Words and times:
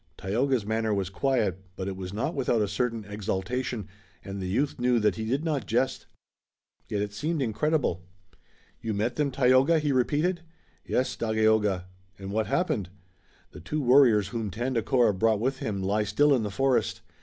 Tayoga's 0.17 0.65
manner 0.65 0.91
was 0.95 1.11
quiet, 1.11 1.59
but 1.75 1.87
it 1.87 1.95
was 1.95 2.11
not 2.11 2.33
without 2.33 2.59
a 2.59 2.67
certain 2.67 3.05
exultation, 3.05 3.87
and 4.25 4.41
the 4.41 4.47
youth 4.47 4.79
knew 4.79 4.99
that 4.99 5.13
he 5.15 5.25
did 5.25 5.45
not 5.45 5.67
jest. 5.67 6.07
Yet 6.87 7.03
it 7.03 7.13
seemed 7.13 7.39
incredible. 7.39 8.01
"You 8.81 8.95
met 8.95 9.15
them, 9.15 9.29
Tayoga?" 9.29 9.77
he 9.77 9.91
repeated. 9.91 10.41
"Yes, 10.83 11.15
Dagaeoga." 11.15 11.85
"And 12.17 12.31
what 12.31 12.47
happened?" 12.47 12.89
"The 13.51 13.59
two 13.61 13.79
warriors 13.79 14.29
whom 14.29 14.49
Tandakora 14.49 15.13
brought 15.13 15.39
with 15.39 15.59
him 15.59 15.83
lie 15.83 16.03
still 16.05 16.33
in 16.33 16.41
the 16.41 16.49
forest. 16.49 17.01